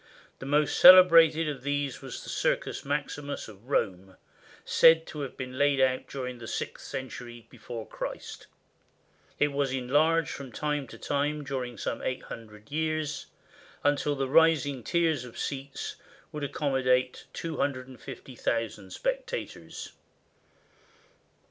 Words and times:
The 0.39 0.47
most 0.47 0.79
cele 0.79 1.03
brated 1.05 1.47
of 1.47 1.61
these 1.61 2.01
was 2.01 2.23
the 2.23 2.29
Circus 2.31 2.83
Maximus 2.83 3.47
of 3.47 3.69
Rome, 3.69 4.15
said 4.65 5.05
to 5.05 5.19
have 5.21 5.37
been 5.37 5.59
laid 5.59 5.79
out 5.79 6.07
during 6.07 6.39
the 6.39 6.47
sixth 6.47 6.87
century 6.87 7.45
before 7.51 7.85
Christ. 7.85 8.47
It 9.37 9.49
was 9.49 9.71
enlarged 9.71 10.31
from 10.31 10.51
time 10.51 10.87
to 10.87 10.97
time 10.97 11.43
during 11.43 11.77
some 11.77 12.01
eight 12.01 12.23
hundred 12.23 12.71
years, 12.71 13.27
until 13.83 14.15
the 14.15 14.27
rising 14.27 14.83
tiers 14.83 15.23
of 15.23 15.37
seats 15.37 15.97
would 16.31 16.43
accommodate 16.43 17.25
250,000 17.33 18.89
spectators. 18.91 19.91